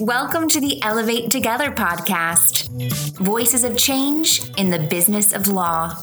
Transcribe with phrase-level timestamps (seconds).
[0.00, 2.70] Welcome to the Elevate Together podcast
[3.18, 5.94] Voices of Change in the Business of Law.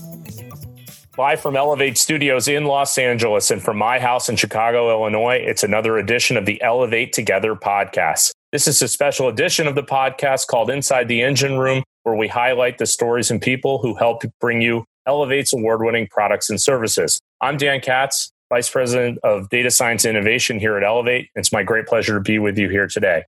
[1.18, 5.64] Live from Elevate Studios in Los Angeles and from my house in Chicago, Illinois, it's
[5.64, 8.34] another edition of the Elevate Together podcast.
[8.52, 12.28] This is a special edition of the podcast called Inside the Engine Room, where we
[12.28, 17.20] highlight the stories and people who help bring you Elevate's award winning products and services.
[17.42, 21.30] I'm Dan Katz, Vice President of Data Science Innovation here at Elevate.
[21.34, 23.24] It's my great pleasure to be with you here today.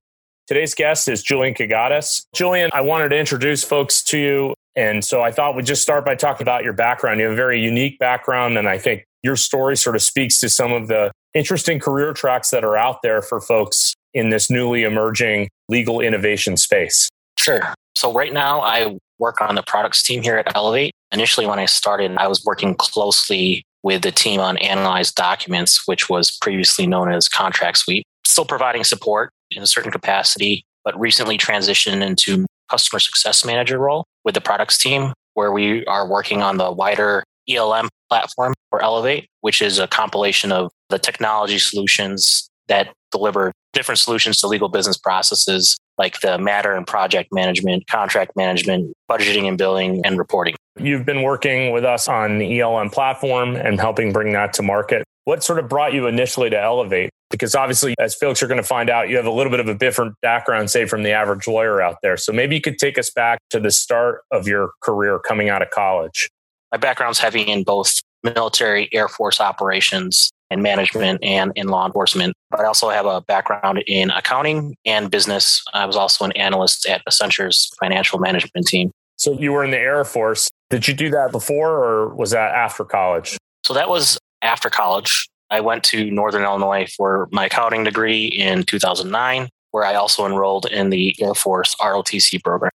[0.50, 2.24] Today's guest is Julian Kagatis.
[2.34, 4.54] Julian, I wanted to introduce folks to you.
[4.74, 7.20] And so I thought we'd just start by talking about your background.
[7.20, 10.48] You have a very unique background, and I think your story sort of speaks to
[10.48, 14.82] some of the interesting career tracks that are out there for folks in this newly
[14.82, 17.08] emerging legal innovation space.
[17.38, 17.72] Sure.
[17.96, 20.90] So, right now, I work on the products team here at Elevate.
[21.12, 26.08] Initially, when I started, I was working closely with the team on analyzed documents, which
[26.08, 31.36] was previously known as Contract Suite, still providing support in a certain capacity, but recently
[31.36, 36.56] transitioned into customer success manager role with the products team, where we are working on
[36.56, 42.92] the wider ELM platform for Elevate, which is a compilation of the technology solutions that
[43.10, 48.92] deliver different solutions to legal business processes like the matter and project management, contract management,
[49.10, 50.54] budgeting and billing, and reporting.
[50.78, 55.04] You've been working with us on the ELM platform and helping bring that to market.
[55.24, 57.10] What sort of brought you initially to Elevate?
[57.30, 59.68] Because obviously, as folks are going to find out, you have a little bit of
[59.68, 62.16] a different background, say, from the average lawyer out there.
[62.16, 65.62] So maybe you could take us back to the start of your career coming out
[65.62, 66.28] of college.
[66.72, 72.34] My background's heavy in both military, Air Force operations, and management and in law enforcement.
[72.50, 75.62] But I also have a background in accounting and business.
[75.72, 78.90] I was also an analyst at Accenture's financial management team.
[79.16, 80.48] So you were in the Air Force.
[80.70, 83.36] Did you do that before or was that after college?
[83.64, 85.28] So that was after college.
[85.50, 90.66] I went to Northern Illinois for my accounting degree in 2009, where I also enrolled
[90.66, 92.70] in the Air Force ROTC program.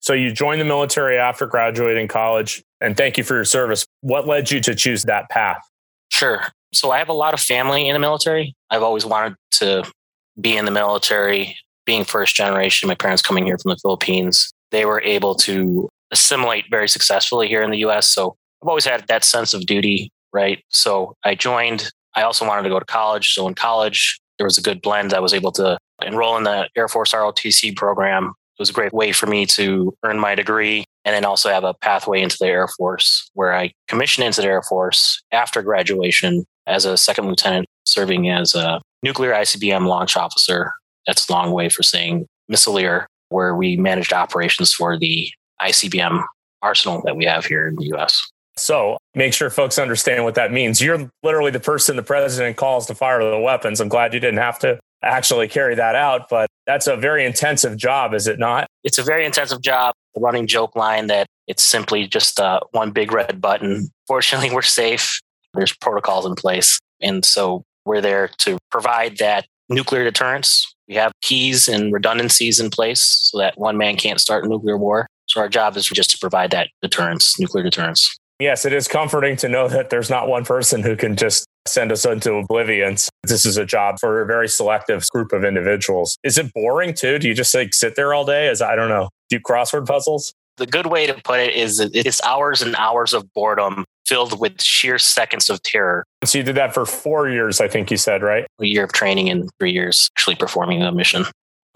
[0.00, 3.84] So you joined the military after graduating college, and thank you for your service.
[4.00, 5.58] What led you to choose that path?
[6.10, 6.46] Sure.
[6.72, 8.54] So I have a lot of family in the military.
[8.70, 9.90] I've always wanted to
[10.40, 14.52] be in the military, being first generation, my parents coming here from the Philippines.
[14.70, 18.06] They were able to assimilate very successfully here in the US.
[18.06, 20.64] So I've always had that sense of duty, right?
[20.68, 21.90] So I joined.
[22.14, 23.34] I also wanted to go to college.
[23.34, 25.14] So in college, there was a good blend.
[25.14, 28.32] I was able to enroll in the Air Force ROTC program.
[28.58, 31.64] It was a great way for me to earn my degree and then also have
[31.64, 36.44] a pathway into the Air Force where I commissioned into the Air Force after graduation
[36.66, 40.72] as a second lieutenant serving as a nuclear ICBM launch officer.
[41.06, 45.30] That's a long way for saying missileer, where we managed operations for the
[45.62, 46.22] ICBM
[46.62, 48.20] arsenal that we have here in the US.
[48.60, 50.80] So make sure folks understand what that means.
[50.80, 53.80] You're literally the person the president calls to fire the weapons.
[53.80, 57.76] I'm glad you didn't have to actually carry that out, but that's a very intensive
[57.76, 58.68] job, is it not?
[58.84, 59.94] It's a very intensive job.
[60.14, 63.88] The running joke line that it's simply just uh, one big red button.
[64.06, 65.20] Fortunately, we're safe.
[65.54, 66.78] There's protocols in place.
[67.00, 70.72] And so we're there to provide that nuclear deterrence.
[70.86, 74.76] We have keys and redundancies in place so that one man can't start a nuclear
[74.76, 75.06] war.
[75.26, 78.18] So our job is just to provide that deterrence, nuclear deterrence.
[78.40, 81.92] Yes, it is comforting to know that there's not one person who can just send
[81.92, 82.96] us into oblivion.
[83.22, 86.16] This is a job for a very selective group of individuals.
[86.24, 87.18] Is it boring too?
[87.18, 88.48] Do you just like sit there all day?
[88.48, 90.32] As I don't know, do crossword puzzles?
[90.56, 94.62] The good way to put it is it's hours and hours of boredom filled with
[94.62, 96.04] sheer seconds of terror.
[96.24, 98.46] So you did that for four years, I think you said, right?
[98.58, 101.26] A year of training and three years actually performing the mission.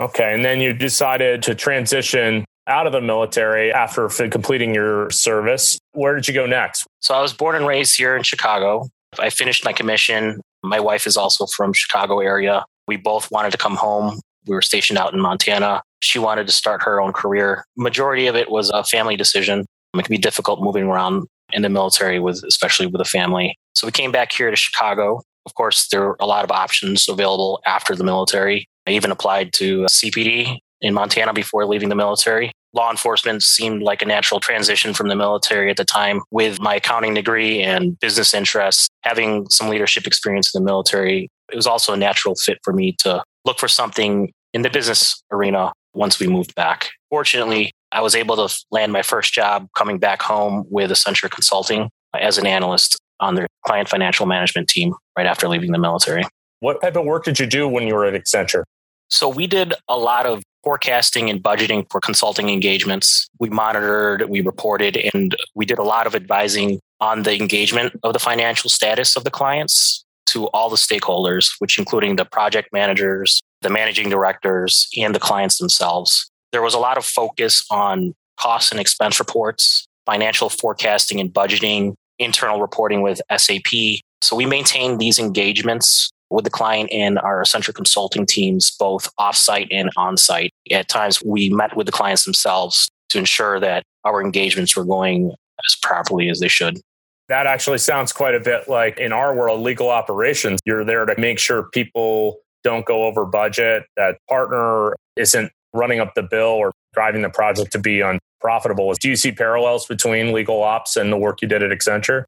[0.01, 0.35] Okay.
[0.35, 5.79] And then you decided to transition out of the military after completing your service.
[5.93, 6.87] Where did you go next?
[7.01, 8.89] So I was born and raised here in Chicago.
[9.19, 10.41] I finished my commission.
[10.63, 12.65] My wife is also from Chicago area.
[12.89, 14.21] We both wanted to come home.
[14.47, 15.83] We were stationed out in Montana.
[16.01, 17.65] She wanted to start her own career.
[17.77, 19.65] Majority of it was a family decision.
[19.95, 23.57] It can be difficult moving around in the military with especially with a family.
[23.75, 25.23] So we came back here to Chicago.
[25.47, 28.67] Of course, there were a lot of options available after the military.
[28.87, 32.53] I even applied to CPD in Montana before leaving the military.
[32.75, 36.75] Law enforcement seemed like a natural transition from the military at the time with my
[36.75, 38.89] accounting degree and business interests.
[39.03, 42.95] Having some leadership experience in the military, it was also a natural fit for me
[42.99, 46.91] to look for something in the business arena once we moved back.
[47.09, 51.89] Fortunately, I was able to land my first job coming back home with Accenture Consulting
[52.15, 56.25] as an analyst on their client financial management team right after leaving the military.
[56.61, 58.65] What type of work did you do when you were at Accenture?
[59.09, 63.29] So we did a lot of forecasting and budgeting for consulting engagements.
[63.39, 68.15] We monitored, we reported, and we did a lot of advising on the engagement of
[68.15, 73.43] the financial status of the clients to all the stakeholders, which including the project managers,
[73.61, 76.31] the managing directors, and the clients themselves.
[76.51, 81.95] There was a lot of focus on cost and expense reports, financial forecasting and budgeting,
[82.19, 84.01] internal reporting with SAP.
[84.23, 89.69] So we maintain these engagements with the client and our Accenture consulting teams, both offsite
[89.71, 90.51] and onsite.
[90.71, 95.31] At times, we met with the clients themselves to ensure that our engagements were going
[95.31, 96.81] as properly as they should.
[97.29, 100.61] That actually sounds quite a bit like in our world, legal operations.
[100.67, 106.15] You're there to make sure people don't go over budget, that partner isn't running up
[106.15, 108.93] the bill or driving the project to be unprofitable.
[108.95, 112.25] Do you see parallels between legal ops and the work you did at Accenture?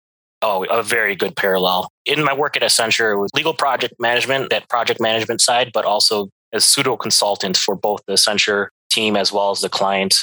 [0.48, 1.90] Oh, a very good parallel.
[2.04, 5.84] In my work at Accenture, it was legal project management, that project management side, but
[5.84, 10.14] also as pseudo consultant for both the Accenture team as well as the client.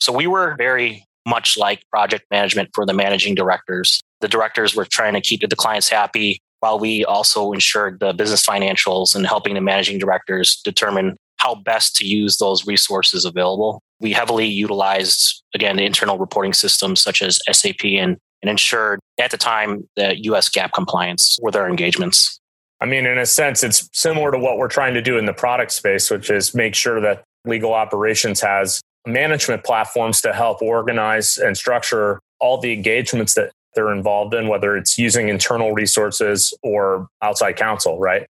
[0.00, 4.00] So we were very much like project management for the managing directors.
[4.20, 8.44] The directors were trying to keep the clients happy while we also ensured the business
[8.44, 13.80] financials and helping the managing directors determine how best to use those resources available.
[14.00, 19.30] We heavily utilized, again, the internal reporting systems such as SAP and, and ensured at
[19.30, 22.38] the time the US GAAP compliance with our engagements.
[22.80, 25.32] I mean, in a sense, it's similar to what we're trying to do in the
[25.32, 31.38] product space, which is make sure that legal operations has management platforms to help organize
[31.38, 37.08] and structure all the engagements that they're involved in, whether it's using internal resources or
[37.22, 38.26] outside counsel, right?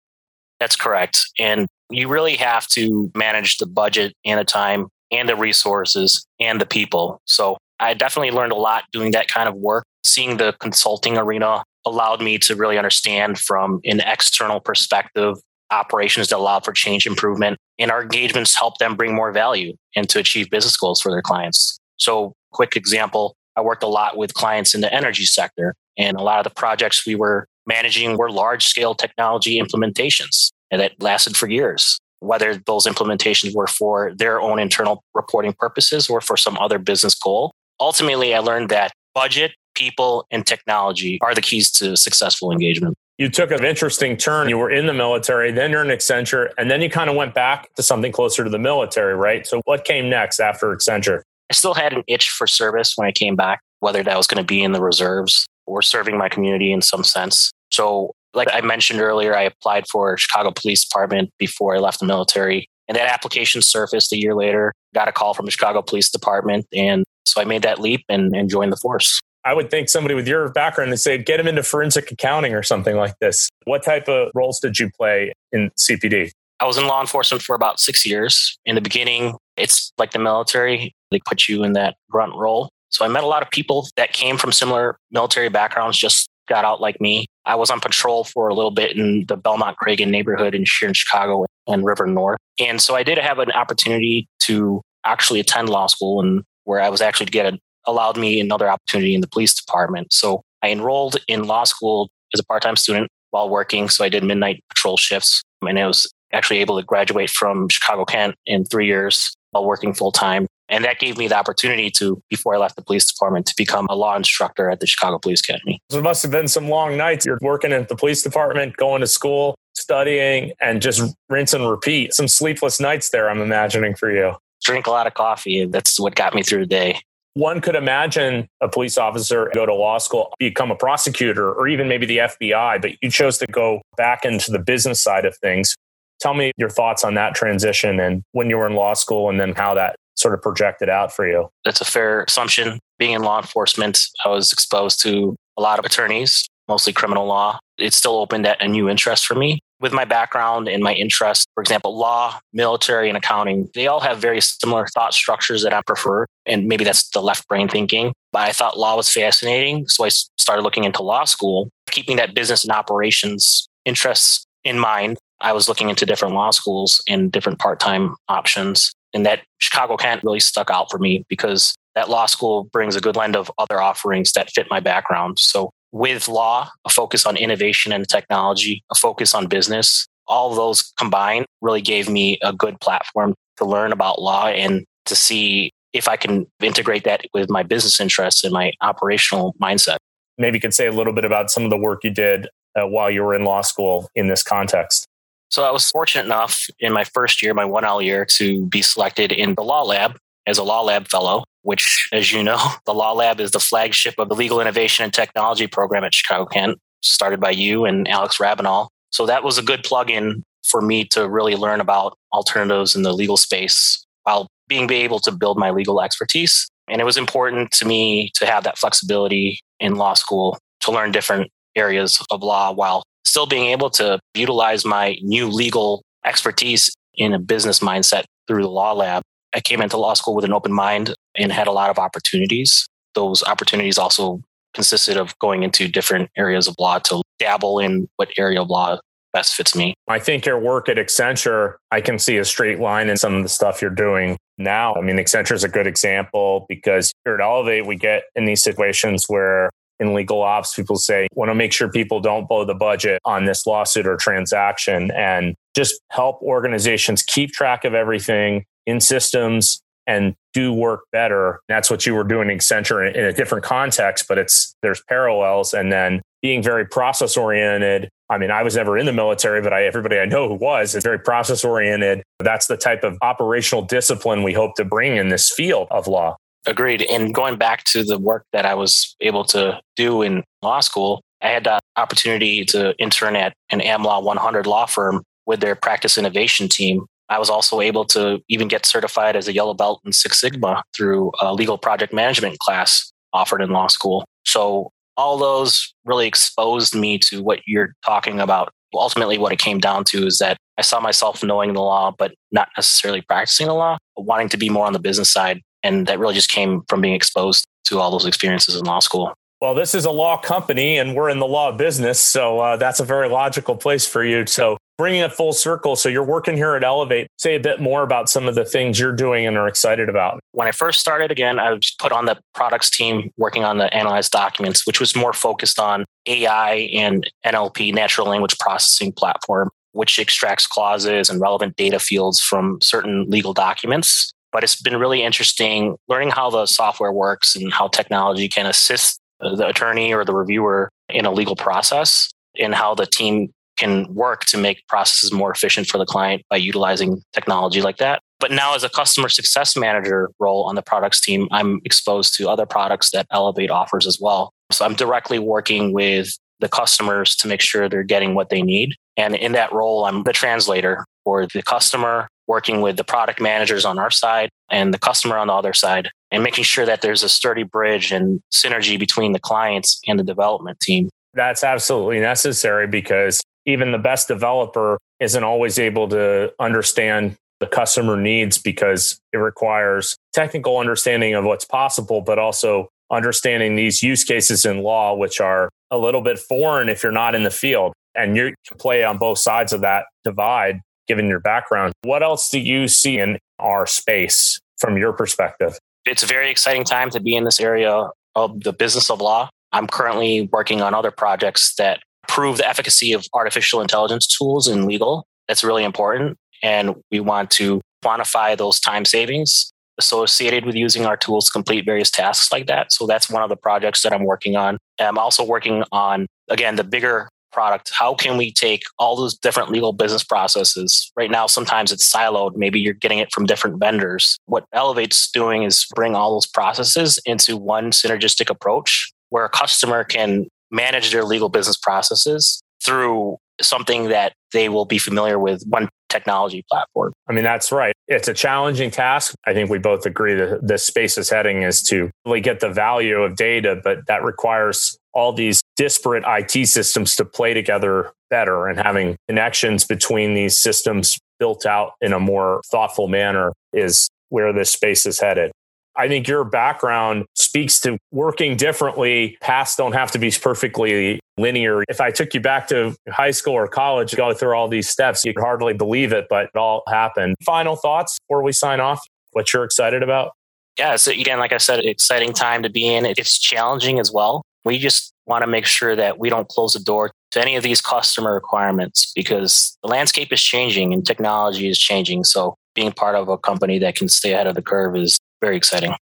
[0.61, 1.27] That's correct.
[1.39, 6.61] And you really have to manage the budget and the time and the resources and
[6.61, 7.21] the people.
[7.25, 9.85] So I definitely learned a lot doing that kind of work.
[10.05, 15.37] Seeing the consulting arena allowed me to really understand from an external perspective
[15.71, 17.59] operations that allow for change improvement.
[17.79, 21.23] And our engagements help them bring more value and to achieve business goals for their
[21.23, 21.79] clients.
[21.97, 26.23] So, quick example I worked a lot with clients in the energy sector, and a
[26.23, 31.37] lot of the projects we were managing were large scale technology implementations and that lasted
[31.37, 31.99] for years.
[32.21, 37.15] Whether those implementations were for their own internal reporting purposes or for some other business
[37.17, 37.53] goal.
[37.81, 43.29] Ultimately, I learned that budget, people, and technology are the keys to successful engagement you
[43.29, 44.49] took an interesting turn.
[44.49, 47.35] You were in the military, then you're in Accenture, and then you kind of went
[47.35, 49.47] back to something closer to the military, right?
[49.47, 51.23] So, what came next after Accenture?
[51.51, 54.43] I still had an itch for service when I came back, whether that was going
[54.43, 57.51] to be in the reserves or serving my community in some sense.
[57.71, 62.07] So, like I mentioned earlier, I applied for Chicago Police Department before I left the
[62.07, 62.69] military.
[62.87, 66.67] And that application surfaced a year later, got a call from the Chicago Police Department.
[66.73, 69.21] And so I made that leap and, and joined the force.
[69.45, 72.63] I would think somebody with your background, they say, get him into forensic accounting or
[72.63, 73.49] something like this.
[73.65, 76.31] What type of roles did you play in CPD?
[76.61, 78.59] I was in law enforcement for about six years.
[78.67, 82.69] In the beginning, it's like the military, they put you in that grunt role.
[82.91, 86.65] So I met a lot of people that came from similar military backgrounds, just got
[86.65, 87.27] out like me.
[87.45, 90.89] I was on patrol for a little bit in the Belmont Cragin neighborhood in here
[90.89, 92.39] in Chicago and River North.
[92.59, 96.89] And so I did have an opportunity to actually attend law school and where I
[96.89, 97.59] was actually to get a
[97.89, 100.13] allowed me another opportunity in the police department.
[100.13, 103.89] So I enrolled in law school as a part time student while working.
[103.89, 108.05] So I did midnight patrol shifts and I was actually able to graduate from Chicago
[108.05, 110.47] Kent in three years while working full time.
[110.69, 113.87] And that gave me the opportunity to, before I left the police department, to become
[113.89, 115.81] a law instructor at the Chicago Police Academy.
[115.89, 117.25] So it must have been some long nights.
[117.25, 122.13] You're working at the police department, going to school, studying, and just rinse and repeat.
[122.15, 124.35] Some sleepless nights there, I'm imagining for you.
[124.63, 125.65] Drink a lot of coffee.
[125.65, 127.01] That's what got me through the day.
[127.39, 131.87] One could imagine a police officer go to law school, become a prosecutor, or even
[131.87, 135.77] maybe the FBI, but you chose to go back into the business side of things.
[136.19, 139.39] Tell me your thoughts on that transition and when you were in law school and
[139.39, 141.49] then how that sort of projected out for you.
[141.65, 142.81] That's a fair assumption.
[142.99, 147.61] Being in law enforcement, I was exposed to a lot of attorneys, mostly criminal law.
[147.79, 151.61] It still opened a new interest for me with my background and my interests, for
[151.61, 156.27] example, law, military, and accounting, they all have very similar thought structures that I prefer.
[156.47, 158.13] And maybe that's the left brain thinking.
[158.33, 159.87] But I thought law was fascinating.
[159.89, 165.19] So I started looking into law school, keeping that business and operations interests in mind.
[165.41, 168.93] I was looking into different law schools and different part time options.
[169.15, 173.01] And that Chicago Kent really stuck out for me because that law school brings a
[173.01, 175.39] good blend of other offerings that fit my background.
[175.39, 180.93] So with law, a focus on innovation and technology, a focus on business, all those
[180.99, 186.07] combined really gave me a good platform to learn about law and to see if
[186.07, 189.97] I can integrate that with my business interests and my operational mindset.
[190.37, 192.87] Maybe you could say a little bit about some of the work you did uh,
[192.87, 195.07] while you were in law school in this context.
[195.51, 199.33] So I was fortunate enough in my first year, my 1L year, to be selected
[199.33, 200.19] in the law lab
[200.49, 204.15] as a law lab fellow which, as you know, the Law Lab is the flagship
[204.17, 208.41] of the Legal Innovation and Technology program at Chicago Kent, started by you and Alex
[208.41, 208.89] Rabinall.
[209.11, 213.03] So that was a good plug in for me to really learn about alternatives in
[213.03, 216.69] the legal space while being able to build my legal expertise.
[216.89, 221.13] And it was important to me to have that flexibility in law school to learn
[221.13, 227.35] different areas of law while still being able to utilize my new legal expertise in
[227.35, 229.23] a business mindset through the law lab.
[229.55, 232.87] I came into law school with an open mind and had a lot of opportunities.
[233.15, 234.41] Those opportunities also
[234.75, 238.99] consisted of going into different areas of law to dabble in what area of law
[239.33, 239.95] best fits me.
[240.09, 243.43] I think your work at Accenture, I can see a straight line in some of
[243.43, 244.95] the stuff you're doing now.
[244.95, 248.63] I mean, Accenture is a good example because here at Elevate, we get in these
[248.63, 252.75] situations where in legal ops, people say, want to make sure people don't blow the
[252.75, 259.01] budget on this lawsuit or transaction and just help organizations keep track of everything in
[259.01, 261.61] systems and do work better.
[261.69, 265.75] That's what you were doing in Accenture in a different context, but it's there's parallels.
[265.75, 268.09] And then being very process oriented.
[268.31, 270.95] I mean, I was never in the military, but I, everybody I know who was
[270.95, 272.23] is very process oriented.
[272.39, 276.37] That's the type of operational discipline we hope to bring in this field of law.
[276.67, 277.03] Agreed.
[277.03, 281.23] And going back to the work that I was able to do in law school,
[281.41, 286.19] I had the opportunity to intern at an AmLaw 100 law firm with their practice
[286.19, 287.07] innovation team.
[287.29, 290.83] I was also able to even get certified as a yellow belt in Six Sigma
[290.97, 294.25] through a legal project management class offered in law school.
[294.45, 298.73] So all those really exposed me to what you're talking about.
[298.95, 302.35] Ultimately, what it came down to is that I saw myself knowing the law, but
[302.53, 306.19] not necessarily practicing the law, wanting to be more on the business side and that
[306.19, 309.33] really just came from being exposed to all those experiences in law school.
[309.61, 312.21] Well, this is a law company and we're in the law business.
[312.21, 314.47] So uh, that's a very logical place for you.
[314.47, 315.97] So bringing it full circle.
[315.97, 317.27] So you're working here at Elevate.
[317.39, 320.39] Say a bit more about some of the things you're doing and are excited about.
[320.53, 323.93] When I first started, again, I was put on the products team working on the
[323.93, 330.21] analyzed documents, which was more focused on AI and NLP, natural language processing platform, which
[330.21, 335.97] extracts clauses and relevant data fields from certain legal documents but it's been really interesting
[336.09, 340.91] learning how the software works and how technology can assist the attorney or the reviewer
[341.09, 345.87] in a legal process and how the team can work to make processes more efficient
[345.87, 348.21] for the client by utilizing technology like that.
[348.41, 352.49] But now, as a customer success manager role on the products team, I'm exposed to
[352.49, 354.53] other products that Elevate offers as well.
[354.71, 358.95] So I'm directly working with the customers to make sure they're getting what they need.
[359.17, 363.85] And in that role, I'm the translator for the customer working with the product managers
[363.85, 367.23] on our side and the customer on the other side and making sure that there's
[367.23, 371.09] a sturdy bridge and synergy between the clients and the development team.
[371.35, 378.17] That's absolutely necessary because even the best developer isn't always able to understand the customer
[378.17, 384.65] needs because it requires technical understanding of what's possible, but also understanding these use cases
[384.65, 387.93] in law, which are a little bit foreign if you're not in the field.
[388.15, 391.93] And you can play on both sides of that divide given your background.
[392.03, 395.79] What else do you see in our space from your perspective?
[396.05, 399.51] It's a very exciting time to be in this area of the business of law.
[399.73, 404.87] I'm currently working on other projects that prove the efficacy of artificial intelligence tools in
[404.87, 405.27] legal.
[405.49, 406.37] That's really important.
[406.63, 411.85] And we want to quantify those time savings associated with using our tools to complete
[411.85, 412.93] various tasks like that.
[412.93, 414.79] So that's one of the projects that I'm working on.
[415.01, 419.71] I'm also working on, again, the bigger product how can we take all those different
[419.71, 424.39] legal business processes right now sometimes it's siloed maybe you're getting it from different vendors
[424.47, 430.05] what elevate's doing is bring all those processes into one synergistic approach where a customer
[430.05, 435.89] can manage their legal business processes through something that they will be familiar with one
[436.09, 437.13] technology platform.
[437.29, 437.93] I mean, that's right.
[438.07, 439.35] It's a challenging task.
[439.47, 442.71] I think we both agree that the space is heading is to really get the
[442.71, 448.67] value of data, but that requires all these disparate IT systems to play together better
[448.67, 454.53] and having connections between these systems built out in a more thoughtful manner is where
[454.53, 455.53] this space is headed.
[455.97, 459.37] I think your background speaks to working differently.
[459.41, 461.83] Paths don't have to be perfectly linear.
[461.89, 465.25] If I took you back to high school or college, go through all these steps,
[465.25, 467.35] you could hardly believe it, but it all happened.
[467.45, 469.01] Final thoughts before we sign off?
[469.33, 470.33] What you're excited about?
[470.79, 473.05] Yeah, so again, like I said, exciting time to be in.
[473.05, 474.43] It's challenging as well.
[474.69, 477.63] We just want to make sure that we don't close the door to any of
[477.63, 482.25] these customer requirements because the landscape is changing and technology is changing.
[482.25, 485.57] So being part of a company that can stay ahead of the curve is very
[485.57, 485.95] exciting.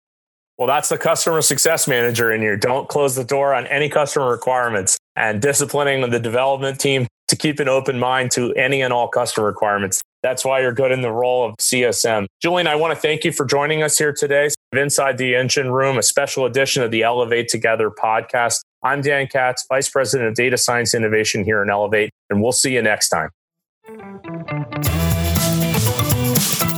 [0.58, 2.56] Well, that's the customer success manager in you.
[2.56, 7.61] Don't close the door on any customer requirements and disciplining the development team to keep
[7.61, 10.00] an open mind to any and all customer requirements.
[10.26, 12.26] That's why you're good in the role of CSM.
[12.42, 14.49] Julian, I want to thank you for joining us here today.
[14.73, 18.62] Inside the Engine Room, a special edition of the Elevate Together podcast.
[18.83, 22.75] I'm Dan Katz, Vice President of Data Science Innovation here in Elevate, and we'll see
[22.75, 23.30] you next time.